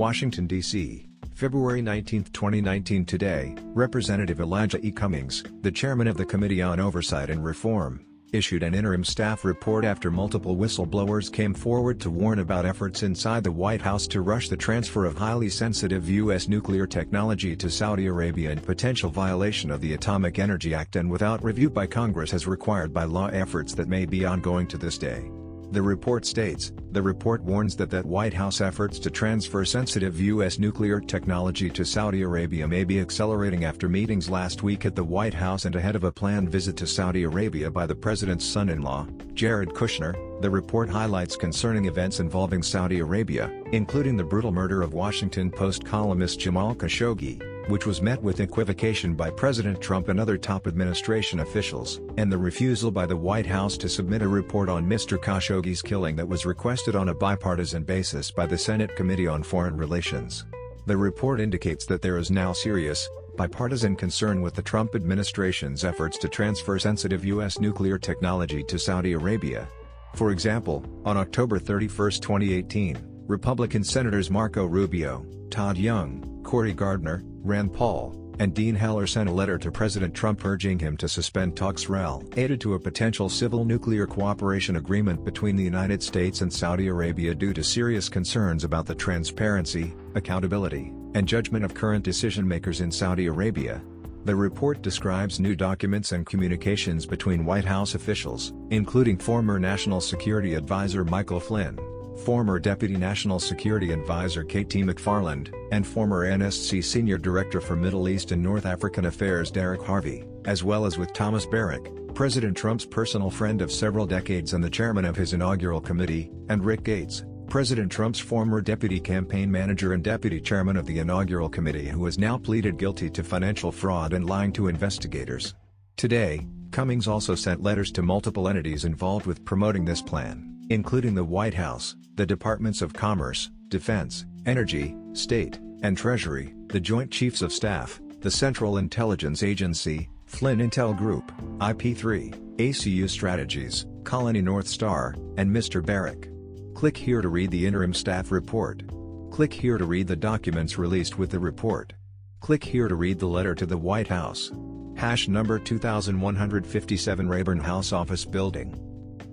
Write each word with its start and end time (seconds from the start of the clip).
Washington, 0.00 0.46
D.C., 0.46 1.06
February 1.34 1.82
19, 1.82 2.24
2019 2.32 3.04
Today, 3.04 3.54
Representative 3.74 4.40
Elijah 4.40 4.80
E. 4.80 4.90
Cummings, 4.90 5.44
the 5.60 5.70
chairman 5.70 6.08
of 6.08 6.16
the 6.16 6.24
Committee 6.24 6.62
on 6.62 6.80
Oversight 6.80 7.28
and 7.28 7.44
Reform, 7.44 8.02
issued 8.32 8.62
an 8.62 8.74
interim 8.74 9.04
staff 9.04 9.44
report 9.44 9.84
after 9.84 10.10
multiple 10.10 10.56
whistleblowers 10.56 11.30
came 11.30 11.52
forward 11.52 12.00
to 12.00 12.08
warn 12.08 12.38
about 12.38 12.64
efforts 12.64 13.02
inside 13.02 13.44
the 13.44 13.52
White 13.52 13.82
House 13.82 14.06
to 14.06 14.22
rush 14.22 14.48
the 14.48 14.56
transfer 14.56 15.04
of 15.04 15.18
highly 15.18 15.50
sensitive 15.50 16.08
U.S. 16.08 16.48
nuclear 16.48 16.86
technology 16.86 17.54
to 17.56 17.68
Saudi 17.68 18.06
Arabia 18.06 18.52
in 18.52 18.58
potential 18.58 19.10
violation 19.10 19.70
of 19.70 19.82
the 19.82 19.92
Atomic 19.92 20.38
Energy 20.38 20.72
Act 20.72 20.96
and 20.96 21.10
without 21.10 21.44
review 21.44 21.68
by 21.68 21.86
Congress 21.86 22.32
as 22.32 22.46
required 22.46 22.94
by 22.94 23.04
law 23.04 23.26
efforts 23.26 23.74
that 23.74 23.86
may 23.86 24.06
be 24.06 24.24
ongoing 24.24 24.66
to 24.66 24.78
this 24.78 24.96
day. 24.96 25.30
The 25.72 25.80
report 25.80 26.26
states, 26.26 26.72
the 26.90 27.00
report 27.00 27.44
warns 27.44 27.76
that 27.76 27.90
that 27.90 28.04
White 28.04 28.34
House 28.34 28.60
efforts 28.60 28.98
to 28.98 29.08
transfer 29.08 29.64
sensitive 29.64 30.20
U.S. 30.20 30.58
nuclear 30.58 30.98
technology 30.98 31.70
to 31.70 31.84
Saudi 31.84 32.22
Arabia 32.22 32.66
may 32.66 32.82
be 32.82 32.98
accelerating 32.98 33.64
after 33.64 33.88
meetings 33.88 34.28
last 34.28 34.64
week 34.64 34.84
at 34.84 34.96
the 34.96 35.04
White 35.04 35.32
House 35.34 35.66
and 35.66 35.76
ahead 35.76 35.94
of 35.94 36.02
a 36.02 36.10
planned 36.10 36.50
visit 36.50 36.76
to 36.78 36.88
Saudi 36.88 37.22
Arabia 37.22 37.70
by 37.70 37.86
the 37.86 37.94
president's 37.94 38.44
son-in-law, 38.44 39.06
Jared 39.34 39.68
Kushner. 39.68 40.16
The 40.42 40.50
report 40.50 40.88
highlights 40.88 41.36
concerning 41.36 41.84
events 41.84 42.18
involving 42.18 42.64
Saudi 42.64 42.98
Arabia, 42.98 43.48
including 43.70 44.16
the 44.16 44.24
brutal 44.24 44.50
murder 44.50 44.82
of 44.82 44.92
Washington 44.92 45.52
Post 45.52 45.84
columnist 45.84 46.40
Jamal 46.40 46.74
Khashoggi, 46.74 47.49
which 47.68 47.86
was 47.86 48.02
met 48.02 48.22
with 48.22 48.40
equivocation 48.40 49.14
by 49.14 49.30
President 49.30 49.80
Trump 49.80 50.08
and 50.08 50.18
other 50.18 50.36
top 50.36 50.66
administration 50.66 51.40
officials, 51.40 52.00
and 52.16 52.30
the 52.30 52.38
refusal 52.38 52.90
by 52.90 53.06
the 53.06 53.16
White 53.16 53.46
House 53.46 53.76
to 53.78 53.88
submit 53.88 54.22
a 54.22 54.28
report 54.28 54.68
on 54.68 54.86
Mr. 54.86 55.18
Khashoggi's 55.18 55.82
killing 55.82 56.16
that 56.16 56.28
was 56.28 56.46
requested 56.46 56.96
on 56.96 57.10
a 57.10 57.14
bipartisan 57.14 57.84
basis 57.84 58.30
by 58.30 58.46
the 58.46 58.58
Senate 58.58 58.94
Committee 58.96 59.26
on 59.26 59.42
Foreign 59.42 59.76
Relations. 59.76 60.44
The 60.86 60.96
report 60.96 61.40
indicates 61.40 61.86
that 61.86 62.02
there 62.02 62.18
is 62.18 62.30
now 62.30 62.52
serious, 62.52 63.08
bipartisan 63.36 63.96
concern 63.96 64.42
with 64.42 64.54
the 64.54 64.62
Trump 64.62 64.94
administration's 64.94 65.84
efforts 65.84 66.18
to 66.18 66.28
transfer 66.28 66.78
sensitive 66.78 67.24
U.S. 67.24 67.60
nuclear 67.60 67.98
technology 67.98 68.62
to 68.64 68.78
Saudi 68.78 69.12
Arabia. 69.12 69.68
For 70.14 70.30
example, 70.30 70.84
on 71.04 71.16
October 71.16 71.58
31, 71.58 72.10
2018, 72.12 72.98
Republican 73.26 73.84
Senators 73.84 74.30
Marco 74.30 74.66
Rubio, 74.66 75.24
Todd 75.50 75.78
Young, 75.78 76.29
Cory 76.50 76.72
Gardner, 76.72 77.22
Rand 77.44 77.72
Paul, 77.72 78.34
and 78.40 78.52
Dean 78.52 78.74
Heller 78.74 79.06
sent 79.06 79.28
a 79.28 79.32
letter 79.32 79.56
to 79.56 79.70
President 79.70 80.12
Trump 80.12 80.44
urging 80.44 80.80
him 80.80 80.96
to 80.96 81.08
suspend 81.08 81.56
talks 81.56 81.88
related 81.88 82.60
to 82.60 82.74
a 82.74 82.80
potential 82.80 83.28
civil 83.28 83.64
nuclear 83.64 84.04
cooperation 84.04 84.74
agreement 84.74 85.24
between 85.24 85.54
the 85.54 85.62
United 85.62 86.02
States 86.02 86.40
and 86.40 86.52
Saudi 86.52 86.88
Arabia 86.88 87.36
due 87.36 87.52
to 87.52 87.62
serious 87.62 88.08
concerns 88.08 88.64
about 88.64 88.84
the 88.84 88.96
transparency, 88.96 89.94
accountability, 90.16 90.92
and 91.14 91.28
judgment 91.28 91.64
of 91.64 91.72
current 91.72 92.04
decision-makers 92.04 92.80
in 92.80 92.90
Saudi 92.90 93.26
Arabia. 93.26 93.80
The 94.24 94.34
report 94.34 94.82
describes 94.82 95.38
new 95.38 95.54
documents 95.54 96.10
and 96.10 96.26
communications 96.26 97.06
between 97.06 97.44
White 97.44 97.64
House 97.64 97.94
officials, 97.94 98.54
including 98.70 99.18
former 99.18 99.60
National 99.60 100.00
Security 100.00 100.54
Advisor 100.54 101.04
Michael 101.04 101.38
Flynn, 101.38 101.78
former 102.20 102.58
Deputy 102.58 102.96
National 102.96 103.40
Security 103.40 103.92
Advisor 103.92 104.44
KT 104.44 104.84
McFarland, 104.84 105.52
and 105.72 105.86
former 105.86 106.26
NSC 106.30 106.84
Senior 106.84 107.18
Director 107.18 107.60
for 107.60 107.76
Middle 107.76 108.08
East 108.08 108.32
and 108.32 108.42
North 108.42 108.66
African 108.66 109.06
Affairs 109.06 109.50
Derek 109.50 109.82
Harvey, 109.82 110.24
as 110.44 110.62
well 110.62 110.84
as 110.84 110.98
with 110.98 111.12
Thomas 111.12 111.46
Barrack, 111.46 111.90
President 112.14 112.56
Trump's 112.56 112.84
personal 112.84 113.30
friend 113.30 113.62
of 113.62 113.72
several 113.72 114.06
decades 114.06 114.52
and 114.52 114.62
the 114.62 114.70
chairman 114.70 115.04
of 115.04 115.16
his 115.16 115.32
inaugural 115.32 115.80
committee, 115.80 116.30
and 116.48 116.64
Rick 116.64 116.84
Gates, 116.84 117.24
President 117.48 117.90
Trump's 117.90 118.20
former 118.20 118.60
deputy 118.60 119.00
campaign 119.00 119.50
manager 119.50 119.92
and 119.94 120.04
deputy 120.04 120.40
chairman 120.40 120.76
of 120.76 120.86
the 120.86 120.98
inaugural 121.00 121.48
committee 121.48 121.88
who 121.88 122.04
has 122.04 122.18
now 122.18 122.38
pleaded 122.38 122.76
guilty 122.76 123.10
to 123.10 123.24
financial 123.24 123.72
fraud 123.72 124.12
and 124.12 124.26
lying 124.26 124.52
to 124.52 124.68
investigators. 124.68 125.54
Today, 125.96 126.46
Cummings 126.70 127.08
also 127.08 127.34
sent 127.34 127.62
letters 127.62 127.90
to 127.92 128.02
multiple 128.02 128.48
entities 128.48 128.84
involved 128.84 129.26
with 129.26 129.44
promoting 129.44 129.84
this 129.84 130.00
plan, 130.00 130.59
including 130.70 131.14
the 131.14 131.24
White 131.24 131.54
House, 131.54 131.96
the 132.14 132.24
Departments 132.24 132.80
of 132.80 132.92
Commerce, 132.92 133.50
Defense, 133.68 134.24
Energy, 134.46 134.96
State, 135.12 135.58
and 135.82 135.96
Treasury, 135.96 136.54
the 136.68 136.80
Joint 136.80 137.10
Chiefs 137.10 137.42
of 137.42 137.52
Staff, 137.52 138.00
the 138.20 138.30
Central 138.30 138.78
Intelligence 138.78 139.42
Agency, 139.42 140.08
Flynn 140.26 140.58
Intel 140.58 140.96
Group, 140.96 141.32
IP3, 141.58 142.56
ACU 142.56 143.10
Strategies, 143.10 143.86
Colony 144.04 144.40
North 144.40 144.68
Star, 144.68 145.16
and 145.36 145.50
Mr. 145.50 145.84
Barrack. 145.84 146.28
Click 146.74 146.96
here 146.96 147.20
to 147.20 147.28
read 147.28 147.50
the 147.50 147.66
interim 147.66 147.92
staff 147.92 148.30
report. 148.30 148.82
Click 149.30 149.52
here 149.52 149.76
to 149.76 149.84
read 149.84 150.06
the 150.06 150.16
documents 150.16 150.78
released 150.78 151.18
with 151.18 151.30
the 151.30 151.38
report. 151.38 151.92
Click 152.40 152.62
here 152.62 152.88
to 152.88 152.94
read 152.94 153.18
the 153.18 153.26
letter 153.26 153.54
to 153.54 153.66
the 153.66 153.76
White 153.76 154.08
House. 154.08 154.52
Hash 154.96 155.28
number 155.28 155.58
2157 155.58 157.28
Rayburn 157.28 157.60
House 157.60 157.92
Office 157.92 158.24
Building. 158.24 158.89